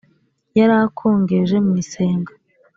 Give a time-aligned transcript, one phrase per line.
[0.57, 2.31] yarakongeje mu isenga,